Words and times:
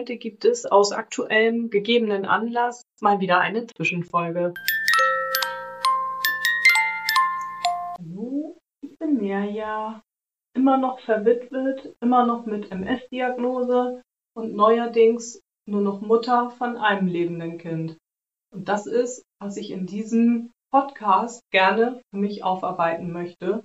Heute 0.00 0.16
gibt 0.16 0.46
es 0.46 0.64
aus 0.64 0.92
aktuellem 0.92 1.68
gegebenen 1.68 2.24
Anlass 2.24 2.86
mal 3.02 3.20
wieder 3.20 3.38
eine 3.38 3.66
Zwischenfolge. 3.66 4.54
Hallo, 7.98 8.56
ich 8.80 8.96
bin 8.98 9.18
Mirja, 9.18 10.02
immer 10.56 10.78
noch 10.78 11.00
verwitwet, 11.00 11.94
immer 12.00 12.24
noch 12.24 12.46
mit 12.46 12.72
MS-Diagnose 12.72 14.00
und 14.34 14.54
neuerdings 14.54 15.42
nur 15.68 15.82
noch 15.82 16.00
Mutter 16.00 16.48
von 16.48 16.78
einem 16.78 17.06
lebenden 17.06 17.58
Kind. 17.58 17.98
Und 18.54 18.70
das 18.70 18.86
ist, 18.86 19.22
was 19.38 19.58
ich 19.58 19.70
in 19.70 19.84
diesem 19.84 20.50
Podcast 20.72 21.42
gerne 21.50 22.00
für 22.08 22.16
mich 22.16 22.42
aufarbeiten 22.42 23.12
möchte. 23.12 23.64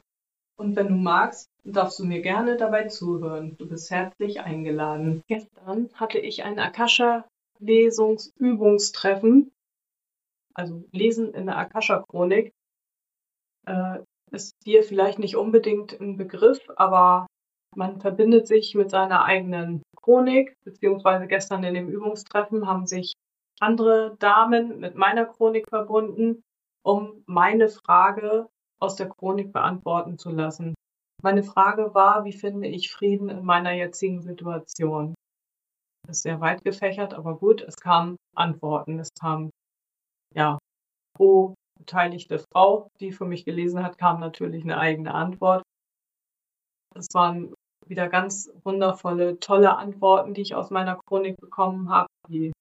Und 0.57 0.75
wenn 0.75 0.87
du 0.87 0.95
magst, 0.95 1.51
darfst 1.63 1.99
du 1.99 2.05
mir 2.05 2.21
gerne 2.21 2.57
dabei 2.57 2.87
zuhören. 2.87 3.55
Du 3.57 3.67
bist 3.67 3.91
herzlich 3.91 4.41
eingeladen. 4.41 5.21
Gestern 5.27 5.89
hatte 5.95 6.19
ich 6.19 6.43
ein 6.43 6.59
Akasha-Lesungsübungstreffen, 6.59 9.51
also 10.53 10.83
Lesen 10.91 11.33
in 11.33 11.47
der 11.47 11.57
Akasha-Chronik. 11.57 12.53
Äh, 13.65 13.99
ist 14.31 14.55
dir 14.65 14.83
vielleicht 14.83 15.19
nicht 15.19 15.35
unbedingt 15.35 15.99
ein 15.99 16.15
Begriff, 16.17 16.71
aber 16.75 17.27
man 17.75 17.99
verbindet 17.99 18.47
sich 18.47 18.75
mit 18.75 18.89
seiner 18.89 19.25
eigenen 19.25 19.83
Chronik, 19.97 20.55
beziehungsweise 20.63 21.27
gestern 21.27 21.63
in 21.63 21.73
dem 21.73 21.89
Übungstreffen 21.89 22.67
haben 22.67 22.87
sich 22.87 23.13
andere 23.59 24.15
Damen 24.19 24.79
mit 24.79 24.95
meiner 24.95 25.25
Chronik 25.25 25.67
verbunden, 25.69 26.43
um 26.83 27.23
meine 27.25 27.69
Frage 27.69 28.47
aus 28.81 28.95
der 28.95 29.09
Chronik 29.09 29.53
beantworten 29.53 30.17
zu 30.17 30.29
lassen. 30.29 30.75
Meine 31.21 31.43
Frage 31.43 31.93
war, 31.93 32.25
wie 32.25 32.33
finde 32.33 32.67
ich 32.67 32.91
Frieden 32.91 33.29
in 33.29 33.43
meiner 33.45 33.71
jetzigen 33.71 34.21
Situation? 34.21 35.15
Das 36.05 36.17
ist 36.17 36.23
sehr 36.23 36.39
weit 36.39 36.63
gefächert, 36.63 37.13
aber 37.13 37.37
gut, 37.37 37.61
es 37.61 37.75
kamen 37.77 38.17
Antworten. 38.35 38.99
Es 38.99 39.09
kam, 39.19 39.49
ja, 40.35 40.59
pro 41.15 41.55
beteiligte 41.79 42.39
Frau, 42.51 42.89
die 42.99 43.11
für 43.11 43.25
mich 43.25 43.45
gelesen 43.45 43.83
hat, 43.83 43.97
kam 43.97 44.19
natürlich 44.19 44.63
eine 44.63 44.77
eigene 44.77 45.13
Antwort. 45.13 45.63
Es 46.95 47.07
waren 47.13 47.53
wieder 47.87 48.07
ganz 48.07 48.51
wundervolle, 48.63 49.39
tolle 49.39 49.77
Antworten, 49.77 50.33
die 50.33 50.41
ich 50.41 50.55
aus 50.55 50.69
meiner 50.69 50.99
Chronik 51.07 51.37
bekommen 51.37 51.89
habe. 51.89 52.07
Die 52.29 52.51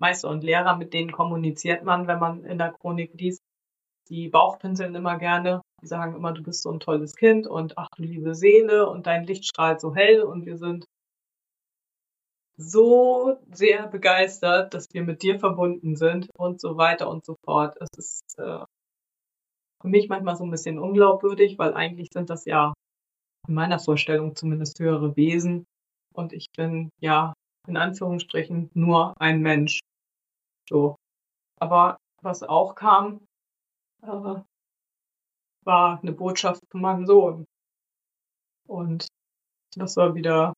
Meister 0.00 0.28
und 0.28 0.44
Lehrer, 0.44 0.76
mit 0.76 0.92
denen 0.92 1.10
kommuniziert 1.10 1.84
man, 1.84 2.06
wenn 2.06 2.18
man 2.18 2.44
in 2.44 2.58
der 2.58 2.72
Chronik 2.72 3.14
liest. 3.14 3.40
Die 4.08 4.28
Bauchpinseln 4.28 4.94
immer 4.94 5.18
gerne. 5.18 5.62
Die 5.82 5.86
sagen 5.86 6.14
immer, 6.14 6.32
du 6.32 6.42
bist 6.42 6.62
so 6.62 6.70
ein 6.70 6.80
tolles 6.80 7.16
Kind 7.16 7.46
und 7.46 7.76
ach 7.76 7.88
du 7.96 8.02
liebe 8.04 8.34
Seele 8.34 8.88
und 8.88 9.06
dein 9.06 9.24
Licht 9.24 9.44
strahlt 9.44 9.80
so 9.80 9.94
hell 9.94 10.22
und 10.22 10.46
wir 10.46 10.56
sind 10.56 10.86
so 12.58 13.36
sehr 13.52 13.86
begeistert, 13.88 14.72
dass 14.72 14.86
wir 14.92 15.02
mit 15.02 15.22
dir 15.22 15.38
verbunden 15.38 15.96
sind 15.96 16.30
und 16.38 16.60
so 16.60 16.76
weiter 16.76 17.10
und 17.10 17.24
so 17.24 17.36
fort. 17.44 17.76
Es 17.80 17.88
ist 17.98 18.38
äh, 18.38 18.64
für 19.82 19.88
mich 19.88 20.08
manchmal 20.08 20.36
so 20.36 20.44
ein 20.44 20.50
bisschen 20.50 20.78
unglaubwürdig, 20.78 21.58
weil 21.58 21.74
eigentlich 21.74 22.08
sind 22.12 22.30
das 22.30 22.46
ja 22.46 22.72
in 23.46 23.54
meiner 23.54 23.78
Vorstellung 23.78 24.34
zumindest 24.34 24.78
höhere 24.80 25.16
Wesen 25.16 25.66
und 26.14 26.32
ich 26.32 26.46
bin 26.56 26.90
ja 27.00 27.34
in 27.68 27.76
Anführungsstrichen 27.76 28.70
nur 28.74 29.12
ein 29.20 29.40
Mensch. 29.42 29.80
So. 30.68 30.96
Aber 31.60 31.98
was 32.22 32.42
auch 32.42 32.74
kam, 32.74 33.25
äh, 34.02 34.42
war 35.64 36.00
eine 36.00 36.12
Botschaft 36.12 36.62
von 36.70 36.80
meinem 36.80 37.06
Sohn. 37.06 37.46
Und 38.66 39.08
das 39.74 39.96
war 39.96 40.14
wieder, 40.14 40.52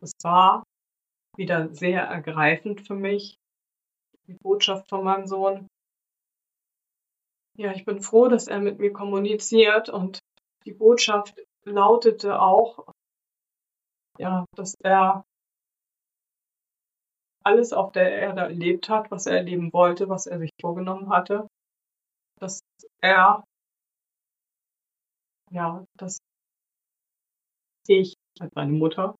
das 0.00 0.12
war 0.22 0.64
wieder 1.36 1.72
sehr 1.74 2.02
ergreifend 2.02 2.86
für 2.86 2.94
mich, 2.94 3.36
die 4.26 4.34
Botschaft 4.34 4.88
von 4.88 5.04
meinem 5.04 5.26
Sohn. 5.26 5.68
Ja, 7.56 7.72
ich 7.72 7.84
bin 7.84 8.00
froh, 8.00 8.28
dass 8.28 8.48
er 8.48 8.58
mit 8.58 8.78
mir 8.78 8.92
kommuniziert 8.92 9.88
und 9.88 10.18
die 10.64 10.72
Botschaft 10.72 11.40
lautete 11.64 12.40
auch, 12.40 12.92
ja, 14.18 14.44
dass 14.56 14.74
er 14.82 15.24
alles 17.44 17.72
auf 17.72 17.92
der 17.92 18.10
Erde 18.10 18.42
erlebt 18.42 18.88
hat, 18.88 19.10
was 19.10 19.26
er 19.26 19.36
erleben 19.36 19.72
wollte, 19.72 20.08
was 20.08 20.26
er 20.26 20.38
sich 20.38 20.50
vorgenommen 20.60 21.10
hatte, 21.10 21.46
dass 22.40 22.60
er, 23.00 23.44
ja, 25.50 25.84
dass 25.96 26.18
ich 27.86 28.14
als 28.40 28.54
meine 28.54 28.72
Mutter, 28.72 29.14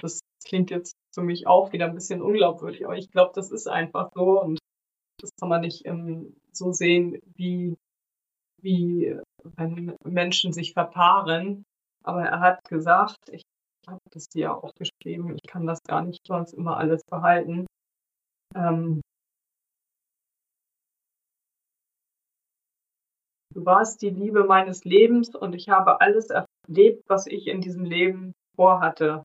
das 0.00 0.20
klingt 0.44 0.70
jetzt 0.70 0.94
für 1.14 1.22
mich 1.22 1.46
auch 1.46 1.72
wieder 1.72 1.86
ein 1.86 1.94
bisschen 1.94 2.22
unglaubwürdig, 2.22 2.84
aber 2.84 2.96
ich 2.96 3.10
glaube, 3.10 3.32
das 3.34 3.50
ist 3.50 3.68
einfach 3.68 4.10
so 4.14 4.42
und 4.42 4.58
das 5.20 5.30
kann 5.40 5.48
man 5.48 5.62
nicht 5.62 5.84
ähm, 5.86 6.36
so 6.52 6.72
sehen, 6.72 7.18
wie, 7.34 7.76
wie 8.60 9.16
wenn 9.56 9.96
Menschen 10.04 10.52
sich 10.52 10.72
verpaaren. 10.72 11.64
Aber 12.04 12.22
er 12.22 12.40
hat 12.40 12.64
gesagt, 12.68 13.16
ich 13.30 13.42
habe 13.88 14.00
das 14.10 14.28
dir 14.28 14.54
auch 14.54 14.74
geschrieben, 14.74 15.34
ich 15.34 15.48
kann 15.48 15.66
das 15.66 15.82
gar 15.82 16.02
nicht 16.02 16.26
sonst 16.26 16.52
immer 16.52 16.76
alles 16.76 17.02
behalten. 17.04 17.66
Ähm, 18.54 19.00
du 23.54 23.64
warst 23.64 24.02
die 24.02 24.10
Liebe 24.10 24.44
meines 24.44 24.84
Lebens 24.84 25.34
und 25.34 25.54
ich 25.54 25.68
habe 25.68 26.00
alles 26.00 26.30
erlebt, 26.30 27.04
was 27.08 27.26
ich 27.26 27.46
in 27.46 27.60
diesem 27.60 27.84
Leben 27.84 28.32
vorhatte. 28.54 29.24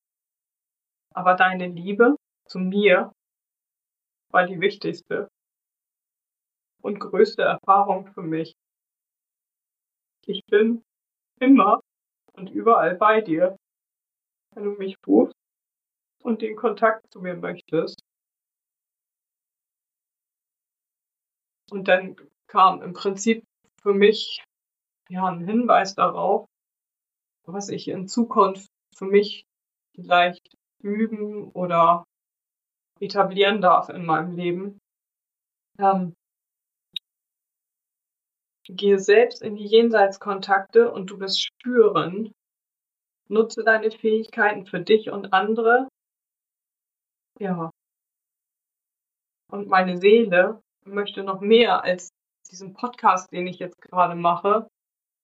Aber 1.14 1.36
deine 1.36 1.68
Liebe 1.68 2.16
zu 2.48 2.60
mir 2.60 3.12
war 4.32 4.48
die 4.48 4.60
wichtigste 4.60 5.28
und 6.82 7.00
größte 7.00 7.44
Erfahrung 7.44 8.08
für 8.08 8.24
mich. 8.24 8.54
Ich 10.26 10.42
bin 10.50 10.84
immer 11.40 11.82
und 12.34 12.50
überall 12.50 12.96
bei 12.96 13.22
dir 13.22 13.58
wenn 14.56 14.64
du 14.64 14.72
mich 14.72 14.96
rufst 15.08 15.36
und 16.22 16.42
den 16.42 16.56
Kontakt 16.56 17.12
zu 17.12 17.22
mir 17.22 17.36
möchtest. 17.36 18.00
Und 21.70 21.88
dann 21.88 22.16
kam 22.48 22.82
im 22.82 22.94
Prinzip 22.94 23.44
für 23.82 23.94
mich 23.94 24.44
ja 25.10 25.26
ein 25.26 25.46
Hinweis 25.46 25.96
darauf, 25.96 26.48
was 27.46 27.70
ich 27.70 27.88
in 27.88 28.08
Zukunft 28.08 28.70
für 28.96 29.06
mich 29.06 29.46
vielleicht 29.96 30.56
üben 30.82 31.50
oder 31.52 32.04
etablieren 33.00 33.62
darf 33.62 33.90
in 33.90 34.06
meinem 34.06 34.36
Leben. 34.36 34.80
Ähm, 35.80 36.14
gehe 38.66 39.00
selbst 39.00 39.42
in 39.42 39.56
die 39.56 39.66
Jenseitskontakte 39.66 40.92
und 40.92 41.10
du 41.10 41.20
wirst 41.20 41.42
spüren, 41.42 42.34
Nutze 43.34 43.64
deine 43.64 43.92
Fähigkeiten 43.92 44.66
für 44.66 44.80
dich 44.80 45.10
und 45.10 45.34
andere. 45.34 45.88
Ja. 47.40 47.72
Und 49.52 49.68
meine 49.68 49.98
Seele 49.98 50.62
möchte 50.86 51.24
noch 51.24 51.42
mehr 51.42 51.84
als 51.84 52.10
diesen 52.50 52.74
Podcast, 52.74 53.32
den 53.32 53.48
ich 53.48 53.60
jetzt 53.60 53.82
gerade 53.82 54.16
mache, 54.16 54.68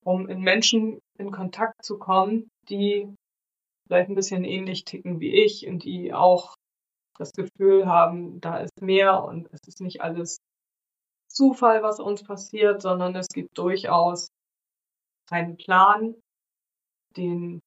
um 0.04 0.28
in 0.28 0.42
Menschen 0.42 1.00
in 1.18 1.32
Kontakt 1.32 1.84
zu 1.84 2.00
kommen, 2.00 2.50
die 2.70 3.14
vielleicht 3.86 4.10
ein 4.10 4.16
bisschen 4.16 4.44
ähnlich 4.44 4.86
ticken 4.86 5.20
wie 5.20 5.44
ich 5.44 5.68
und 5.68 5.84
die 5.84 6.14
auch 6.14 6.56
das 7.18 7.32
Gefühl 7.34 7.86
haben, 7.86 8.40
da 8.40 8.60
ist 8.60 8.82
mehr 8.82 9.24
und 9.24 9.50
es 9.52 9.60
ist 9.68 9.82
nicht 9.82 10.02
alles 10.02 10.38
Zufall, 11.28 11.84
was 11.84 12.00
uns 12.00 12.24
passiert, 12.24 12.82
sondern 12.82 13.16
es 13.16 13.28
gibt 13.28 13.58
durchaus 13.58 14.30
einen 15.30 15.58
Plan, 15.58 16.16
den 17.18 17.60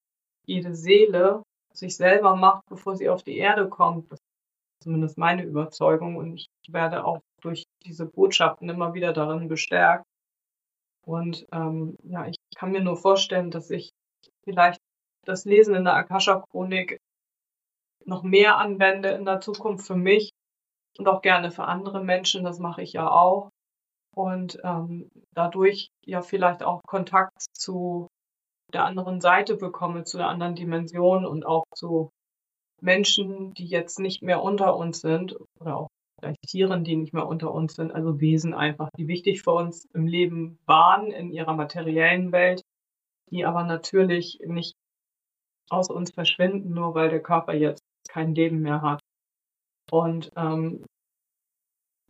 jede 0.46 0.74
Seele 0.74 1.42
sich 1.72 1.96
selber 1.96 2.36
macht, 2.36 2.66
bevor 2.68 2.96
sie 2.96 3.08
auf 3.08 3.22
die 3.22 3.36
Erde 3.36 3.68
kommt. 3.68 4.10
Das 4.10 4.18
ist 4.18 4.84
zumindest 4.84 5.18
meine 5.18 5.42
Überzeugung 5.44 6.16
und 6.16 6.34
ich 6.34 6.48
werde 6.68 7.04
auch 7.04 7.20
durch 7.40 7.64
diese 7.84 8.06
Botschaften 8.06 8.68
immer 8.68 8.94
wieder 8.94 9.12
darin 9.12 9.48
bestärkt. 9.48 10.04
Und 11.04 11.46
ähm, 11.52 11.96
ja, 12.04 12.26
ich 12.26 12.36
kann 12.54 12.72
mir 12.72 12.80
nur 12.80 12.96
vorstellen, 12.96 13.50
dass 13.50 13.70
ich 13.70 13.90
vielleicht 14.44 14.80
das 15.24 15.44
Lesen 15.44 15.74
in 15.74 15.84
der 15.84 15.94
Akasha-Chronik 15.94 16.98
noch 18.04 18.22
mehr 18.22 18.58
anwende 18.58 19.10
in 19.10 19.24
der 19.24 19.40
Zukunft 19.40 19.86
für 19.86 19.96
mich 19.96 20.30
und 20.98 21.08
auch 21.08 21.22
gerne 21.22 21.50
für 21.50 21.64
andere 21.64 22.02
Menschen. 22.02 22.44
Das 22.44 22.58
mache 22.58 22.82
ich 22.82 22.92
ja 22.92 23.10
auch. 23.10 23.50
Und 24.14 24.58
ähm, 24.62 25.10
dadurch 25.34 25.90
ja 26.04 26.20
vielleicht 26.22 26.62
auch 26.62 26.82
Kontakt 26.86 27.46
zu 27.56 28.08
der 28.72 28.84
anderen 28.84 29.20
Seite 29.20 29.56
bekomme, 29.56 30.04
zu 30.04 30.16
der 30.18 30.28
anderen 30.28 30.54
Dimension 30.54 31.24
und 31.26 31.46
auch 31.46 31.64
zu 31.74 32.10
Menschen, 32.80 33.54
die 33.54 33.66
jetzt 33.66 33.98
nicht 33.98 34.22
mehr 34.22 34.42
unter 34.42 34.76
uns 34.76 35.00
sind 35.00 35.36
oder 35.60 35.76
auch 35.76 35.88
vielleicht 36.18 36.42
Tieren, 36.42 36.84
die 36.84 36.96
nicht 36.96 37.12
mehr 37.12 37.26
unter 37.26 37.52
uns 37.52 37.74
sind, 37.74 37.92
also 37.92 38.20
Wesen 38.20 38.54
einfach, 38.54 38.88
die 38.96 39.08
wichtig 39.08 39.42
für 39.42 39.52
uns 39.52 39.86
im 39.94 40.06
Leben 40.06 40.58
waren, 40.66 41.10
in 41.10 41.32
ihrer 41.32 41.54
materiellen 41.54 42.32
Welt, 42.32 42.62
die 43.30 43.44
aber 43.44 43.64
natürlich 43.64 44.38
nicht 44.44 44.74
aus 45.70 45.88
uns 45.88 46.12
verschwinden, 46.12 46.74
nur 46.74 46.94
weil 46.94 47.08
der 47.08 47.22
Körper 47.22 47.54
jetzt 47.54 47.82
kein 48.08 48.34
Leben 48.34 48.60
mehr 48.60 48.82
hat. 48.82 49.00
Und 49.90 50.30
ähm, 50.36 50.84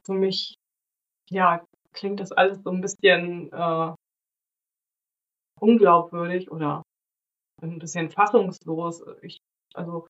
für 0.05 0.15
mich, 0.15 0.57
ja, 1.31 1.65
klingt 1.93 2.21
das 2.21 2.33
alles 2.33 2.63
so 2.63 2.71
ein 2.71 2.81
bisschen 2.81 3.53
äh, 3.53 3.93
unglaubwürdig 5.63 6.51
oder 6.51 6.83
ein 7.63 7.79
bisschen 7.79 8.11
fassungslos. 8.11 9.03
Ich, 9.23 9.39
also 9.75 10.07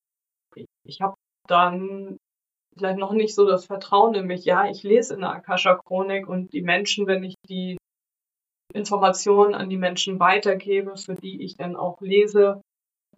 ich, 0.57 0.67
ich 0.87 1.01
habe 1.01 1.15
dann 1.47 2.17
vielleicht 2.77 2.99
noch 2.99 3.13
nicht 3.13 3.35
so 3.35 3.47
das 3.47 3.67
Vertrauen 3.67 4.15
in 4.15 4.27
mich. 4.27 4.45
Ja, 4.45 4.69
ich 4.69 4.83
lese 4.83 5.15
in 5.15 5.21
der 5.21 5.31
Akasha-Chronik 5.31 6.27
und 6.27 6.53
die 6.53 6.63
Menschen, 6.63 7.07
wenn 7.07 7.23
ich 7.23 7.35
die 7.49 7.77
Informationen 8.73 9.55
an 9.55 9.69
die 9.69 9.77
Menschen 9.77 10.19
weitergebe, 10.19 10.97
für 10.97 11.15
die 11.15 11.43
ich 11.43 11.57
dann 11.57 11.77
auch 11.77 12.01
lese, 12.01 12.63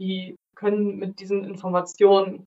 die 0.01 0.35
können 0.57 0.97
mit 0.97 1.21
diesen 1.21 1.45
Informationen 1.45 2.47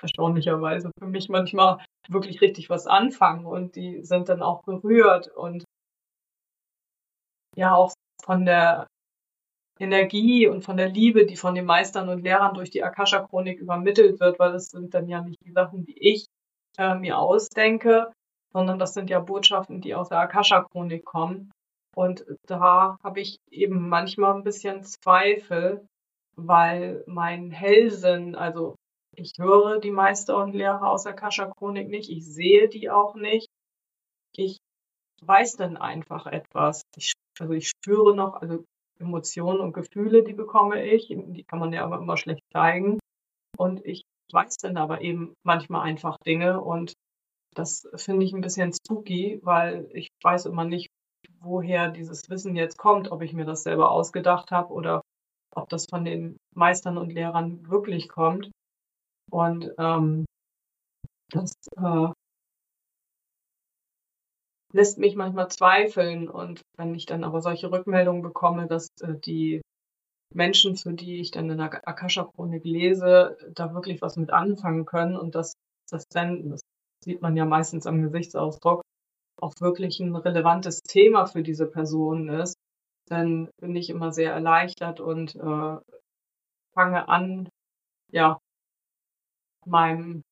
erstaunlicherweise 0.00 0.90
für 0.98 1.06
mich 1.06 1.28
manchmal 1.30 1.78
wirklich 2.08 2.40
richtig 2.42 2.68
was 2.68 2.86
anfangen 2.86 3.46
und 3.46 3.74
die 3.76 4.04
sind 4.04 4.28
dann 4.28 4.42
auch 4.42 4.62
berührt 4.62 5.28
und 5.28 5.64
ja 7.56 7.74
auch 7.74 7.92
von 8.22 8.44
der 8.44 8.86
Energie 9.80 10.48
und 10.48 10.62
von 10.62 10.76
der 10.76 10.88
Liebe, 10.88 11.26
die 11.26 11.36
von 11.36 11.54
den 11.54 11.64
Meistern 11.64 12.08
und 12.08 12.22
Lehrern 12.22 12.54
durch 12.54 12.70
die 12.70 12.82
Akasha-Chronik 12.82 13.60
übermittelt 13.60 14.20
wird, 14.20 14.38
weil 14.38 14.52
das 14.52 14.66
sind 14.66 14.94
dann 14.94 15.08
ja 15.08 15.22
nicht 15.22 15.38
die 15.44 15.52
Sachen, 15.52 15.84
die 15.84 15.96
ich 15.98 16.26
äh, 16.78 16.94
mir 16.94 17.18
ausdenke, 17.18 18.12
sondern 18.52 18.78
das 18.78 18.94
sind 18.94 19.10
ja 19.10 19.20
Botschaften, 19.20 19.80
die 19.80 19.94
aus 19.94 20.08
der 20.08 20.18
Akasha-Chronik 20.18 21.04
kommen. 21.04 21.50
Und 21.94 22.24
da 22.46 22.98
habe 23.02 23.20
ich 23.20 23.38
eben 23.50 23.88
manchmal 23.88 24.34
ein 24.34 24.44
bisschen 24.44 24.84
Zweifel, 24.84 25.86
weil 26.36 27.02
mein 27.06 27.50
Hellsinn, 27.50 28.34
also 28.34 28.76
ich 29.16 29.32
höre 29.38 29.80
die 29.80 29.90
Meister 29.90 30.36
und 30.36 30.54
Lehrer 30.54 30.88
aus 30.90 31.04
der 31.04 31.12
Akasha-Chronik 31.12 31.88
nicht, 31.88 32.10
ich 32.10 32.24
sehe 32.24 32.68
die 32.68 32.90
auch 32.90 33.14
nicht. 33.14 33.48
Ich 34.36 34.58
weiß 35.22 35.56
dann 35.56 35.76
einfach 35.76 36.26
etwas. 36.26 36.82
Ich, 36.96 37.12
also 37.38 37.52
ich 37.52 37.68
spüre 37.68 38.14
noch, 38.14 38.34
also 38.34 38.64
Emotionen 38.98 39.60
und 39.60 39.72
Gefühle, 39.72 40.22
die 40.22 40.34
bekomme 40.34 40.84
ich, 40.84 41.08
die 41.08 41.44
kann 41.44 41.58
man 41.58 41.72
ja 41.72 41.84
aber 41.84 41.98
immer 41.98 42.16
schlecht 42.16 42.42
zeigen. 42.52 42.98
Und 43.56 43.84
ich 43.84 44.02
weiß 44.32 44.56
dann 44.56 44.76
aber 44.76 45.00
eben 45.00 45.34
manchmal 45.44 45.82
einfach 45.82 46.18
Dinge 46.18 46.60
und 46.60 46.92
das 47.54 47.88
finde 47.96 48.24
ich 48.24 48.32
ein 48.32 48.40
bisschen 48.40 48.72
spooky, 48.72 49.40
weil 49.42 49.88
ich 49.92 50.08
weiß 50.22 50.46
immer 50.46 50.64
nicht, 50.64 50.88
woher 51.40 51.90
dieses 51.90 52.28
Wissen 52.28 52.54
jetzt 52.54 52.78
kommt, 52.78 53.10
ob 53.10 53.22
ich 53.22 53.32
mir 53.32 53.44
das 53.44 53.62
selber 53.62 53.90
ausgedacht 53.90 54.50
habe 54.50 54.72
oder 54.72 55.02
ob 55.54 55.68
das 55.68 55.86
von 55.88 56.04
den 56.04 56.36
Meistern 56.54 56.98
und 56.98 57.12
Lehrern 57.12 57.68
wirklich 57.68 58.08
kommt. 58.08 58.50
Und 59.30 59.70
ähm, 59.78 60.24
das 61.30 61.52
äh, 61.76 62.08
lässt 64.72 64.98
mich 64.98 65.16
manchmal 65.16 65.48
zweifeln. 65.50 66.28
Und 66.28 66.62
wenn 66.76 66.94
ich 66.94 67.06
dann 67.06 67.24
aber 67.24 67.40
solche 67.40 67.70
Rückmeldungen 67.70 68.22
bekomme, 68.22 68.66
dass 68.66 68.88
äh, 69.00 69.14
die 69.14 69.60
Menschen, 70.34 70.76
für 70.76 70.92
die 70.92 71.20
ich 71.20 71.30
dann 71.30 71.50
in 71.50 71.58
der 71.58 71.88
Akasha-Chronik 71.88 72.64
lese, 72.64 73.38
da 73.54 73.72
wirklich 73.72 74.02
was 74.02 74.16
mit 74.16 74.30
anfangen 74.30 74.84
können 74.84 75.16
und 75.16 75.34
dass 75.34 75.54
das 75.90 76.04
dann, 76.08 76.50
das 76.50 76.60
sieht 77.02 77.22
man 77.22 77.36
ja 77.36 77.44
meistens 77.44 77.86
am 77.86 78.02
Gesichtsausdruck, 78.02 78.82
auch 79.40 79.54
wirklich 79.60 80.00
ein 80.00 80.14
relevantes 80.14 80.82
Thema 80.82 81.26
für 81.26 81.42
diese 81.42 81.66
Personen 81.66 82.28
ist, 82.28 82.56
dann 83.08 83.48
bin 83.60 83.74
ich 83.76 83.88
immer 83.88 84.12
sehr 84.12 84.32
erleichtert 84.32 85.00
und 85.00 85.34
äh, 85.36 85.76
fange 86.74 87.08
an, 87.08 87.48
ja, 88.10 88.38
meinem 89.64 90.22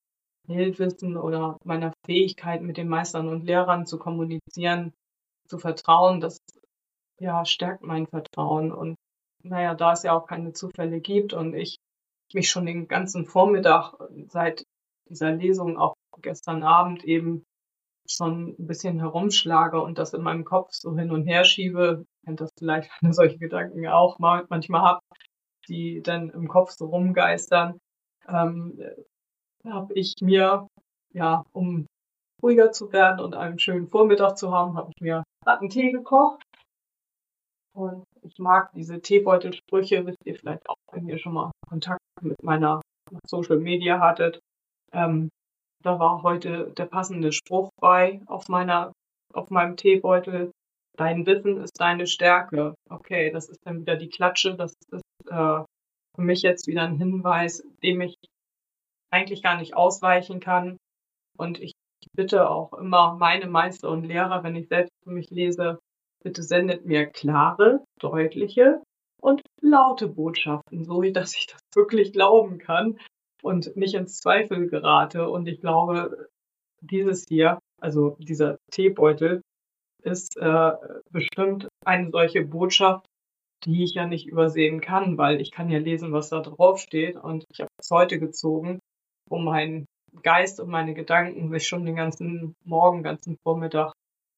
Hilfwissen 0.47 1.17
oder 1.17 1.59
meiner 1.65 1.93
Fähigkeit 2.05 2.63
mit 2.63 2.77
den 2.77 2.89
Meistern 2.89 3.29
und 3.29 3.45
Lehrern 3.45 3.87
zu 3.87 3.99
kommunizieren, 3.99 4.93
zu 5.49 5.59
vertrauen, 5.59 6.21
das 6.21 6.39
ja 7.21 7.45
stärkt 7.45 7.83
mein 7.83 8.07
Vertrauen. 8.07 8.73
Und 8.73 8.97
naja, 9.43 9.75
da 9.75 9.93
es 9.93 10.03
ja 10.03 10.13
auch 10.13 10.27
keine 10.27 10.53
Zufälle 10.53 11.01
gibt 11.01 11.33
und 11.33 11.55
ich 11.55 11.77
mich 12.35 12.51
schon 12.51 12.67
den 12.67 12.89
ganzen 12.89 13.27
Vormittag 13.27 13.95
seit 14.29 14.65
dieser 15.09 15.33
Lesung, 15.33 15.79
auch 15.79 15.95
gestern 16.21 16.63
Abend 16.63 17.05
eben 17.05 17.45
schon 18.09 18.55
ein 18.59 18.67
bisschen 18.67 18.99
herumschlage 18.99 19.81
und 19.81 19.99
das 19.99 20.15
in 20.15 20.23
meinem 20.23 20.45
Kopf 20.45 20.71
so 20.73 20.97
hin 20.97 21.11
und 21.11 21.25
her 21.25 21.45
schiebe, 21.45 22.05
kennt 22.25 22.41
das 22.41 22.51
vielleicht, 22.59 22.91
wenn 23.01 23.13
solche 23.13 23.39
Gedanken 23.39 23.87
auch 23.89 24.19
mal 24.19 24.47
manchmal 24.49 24.83
habt, 24.83 25.03
die 25.69 26.03
dann 26.03 26.31
im 26.31 26.49
Kopf 26.49 26.71
so 26.71 26.87
rumgeistern, 26.87 27.79
ähm, 28.29 28.79
habe 29.67 29.95
ich 29.95 30.15
mir, 30.21 30.67
ja, 31.15 31.45
um 31.53 31.87
ruhiger 32.43 32.73
zu 32.73 32.93
werden 32.93 33.21
und 33.21 33.35
einen 33.35 33.59
schönen 33.59 33.89
Vormittag 33.89 34.37
zu 34.37 34.53
haben, 34.53 34.77
habe 34.77 34.91
ich 34.95 35.03
mir 35.03 35.25
einen 35.45 35.71
Tee 35.71 35.91
gekocht. 35.91 36.43
Und 37.75 38.05
ich 38.23 38.39
mag 38.39 38.71
diese 38.75 39.01
Teebeutelsprüche, 39.01 40.07
wisst 40.07 40.25
ihr 40.25 40.35
vielleicht 40.35 40.69
auch, 40.69 40.77
wenn 40.93 41.09
ihr 41.09 41.19
schon 41.19 41.35
mal 41.35 41.51
Kontakt 41.69 42.01
mit 42.23 42.43
meiner 42.43 42.81
Social 43.27 43.59
Media 43.59 44.01
hattet. 44.01 44.41
Ähm, 44.93 45.29
da 45.83 45.99
war 45.99 46.23
heute 46.23 46.73
der 46.73 46.87
passende 46.87 47.33
Spruch 47.33 47.69
bei 47.81 48.23
auf 48.27 48.49
meiner, 48.49 48.93
auf 49.33 49.51
meinem 49.51 49.77
Teebeutel. 49.77 50.51
Dein 50.97 51.27
Wissen 51.27 51.61
ist 51.61 51.79
deine 51.79 52.07
Stärke. 52.07 52.75
Okay, 52.89 53.31
das 53.31 53.49
ist 53.49 53.61
dann 53.65 53.81
wieder 53.81 53.97
die 53.97 54.09
Klatsche. 54.09 54.55
Das 54.55 54.73
ist 54.91 55.03
äh, 55.27 55.63
für 56.15 56.23
mich 56.23 56.43
jetzt 56.43 56.67
wieder 56.67 56.83
ein 56.83 56.97
Hinweis, 56.97 57.63
dem 57.83 58.01
ich 58.01 58.17
eigentlich 59.11 59.43
gar 59.43 59.59
nicht 59.59 59.77
ausweichen 59.77 60.41
kann. 60.41 60.77
Und 61.37 61.61
ich 61.61 61.73
bitte 62.15 62.51
auch 62.51 62.73
immer 62.75 63.15
meine 63.15 63.47
Meister 63.47 63.91
und 63.91 64.05
Lehrer, 64.05 64.43
wenn 64.43 64.57
ich 64.57 64.69
selbst 64.69 64.93
für 65.05 65.11
mich 65.11 65.31
lese, 65.31 65.79
bitte 66.23 66.43
sendet 66.43 66.87
mir 66.87 67.07
klare, 67.07 67.85
deutliche 68.01 68.83
und 69.21 69.43
laute 69.61 70.09
Botschaften, 70.09 70.85
so 70.85 71.03
dass 71.03 71.37
ich 71.37 71.47
das 71.47 71.61
wirklich 71.75 72.13
glauben 72.13 72.59
kann 72.59 72.99
und 73.43 73.77
nicht 73.77 73.95
ins 73.95 74.19
Zweifel 74.19 74.69
gerate. 74.69 75.29
Und 75.29 75.47
ich 75.47 75.61
glaube, 75.61 76.29
dieses 76.81 77.25
hier, 77.29 77.59
also 77.81 78.17
dieser 78.19 78.59
Teebeutel, 78.71 79.43
ist 80.03 80.37
äh, 80.37 80.73
bestimmt 81.11 81.69
eine 81.85 82.11
solche 82.11 82.45
Botschaft, 82.45 83.07
die 83.65 83.83
ich 83.83 83.95
ja 83.95 84.07
nicht 84.07 84.27
übersehen 84.27 84.81
kann, 84.81 85.19
weil 85.19 85.41
ich 85.41 85.51
kann 85.51 85.69
ja 85.69 85.79
lesen, 85.79 86.13
was 86.13 86.29
da 86.29 86.41
drauf 86.41 86.79
steht. 86.79 87.17
Und 87.17 87.45
ich 87.51 87.61
habe 87.61 87.71
es 87.81 87.91
heute 87.91 88.19
gezogen, 88.21 88.79
wo 89.29 89.39
mein 89.39 89.87
Geist 90.23 90.61
und 90.61 90.71
meine 90.71 90.95
Gedanken 90.95 91.51
sich 91.51 91.67
schon 91.67 91.85
den 91.85 91.97
ganzen 91.97 92.55
Morgen, 92.65 93.03
ganzen 93.03 93.37
Vormittag 93.43 93.93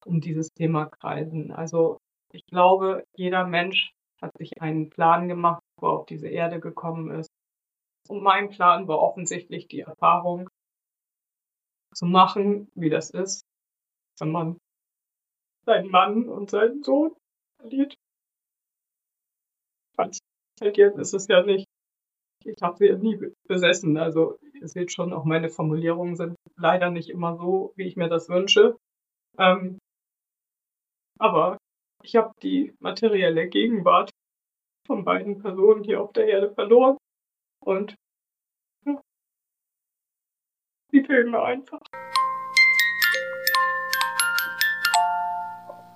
um 0.05 0.21
dieses 0.21 0.49
Thema 0.49 0.85
kreisen. 0.85 1.51
Also 1.51 1.97
ich 2.31 2.45
glaube, 2.45 3.03
jeder 3.15 3.45
Mensch 3.45 3.91
hat 4.21 4.31
sich 4.37 4.61
einen 4.61 4.89
Plan 4.89 5.27
gemacht, 5.27 5.61
wo 5.79 5.87
er 5.87 5.93
auf 5.99 6.05
diese 6.05 6.27
Erde 6.27 6.59
gekommen 6.59 7.11
ist. 7.11 7.29
Und 8.07 8.23
mein 8.23 8.49
Plan 8.49 8.87
war 8.87 8.99
offensichtlich 8.99 9.67
die 9.67 9.81
Erfahrung 9.81 10.49
zu 11.93 12.05
machen, 12.05 12.69
wie 12.75 12.89
das 12.89 13.09
ist, 13.09 13.41
wenn 14.19 14.31
man 14.31 14.57
seinen 15.65 15.89
Mann 15.89 16.27
und 16.27 16.49
seinen 16.49 16.83
Sohn 16.83 17.15
verliert. 17.59 17.95
Jetzt 20.61 20.97
ist 20.97 21.13
es 21.13 21.27
ja 21.27 21.43
nicht. 21.43 21.65
Ich 22.43 22.61
habe 22.61 22.77
sie 22.77 22.91
nie 22.97 23.19
besessen. 23.47 23.97
Also 23.97 24.37
ihr 24.61 24.67
seht 24.67 24.91
schon, 24.91 25.13
auch 25.13 25.25
meine 25.25 25.49
Formulierungen 25.49 26.15
sind 26.15 26.35
leider 26.55 26.89
nicht 26.89 27.09
immer 27.09 27.37
so, 27.37 27.73
wie 27.75 27.87
ich 27.87 27.95
mir 27.95 28.09
das 28.09 28.29
wünsche. 28.29 28.77
Ähm, 29.37 29.79
aber 31.19 31.57
ich 32.03 32.15
habe 32.15 32.33
die 32.41 32.73
materielle 32.79 33.47
Gegenwart 33.47 34.09
von 34.85 35.03
beiden 35.03 35.39
Personen 35.39 35.83
hier 35.83 36.01
auf 36.01 36.13
der 36.13 36.27
Erde 36.27 36.51
verloren. 36.53 36.97
Und 37.61 37.95
ja, 38.85 39.01
sie 40.91 41.03
fehlen 41.03 41.31
mir 41.31 41.43
einfach. 41.43 41.81